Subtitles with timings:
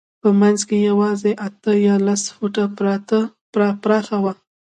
[0.21, 2.63] په منځ کې یې یوازې اته یا لس فوټه
[3.83, 4.33] پراخه لاره وه.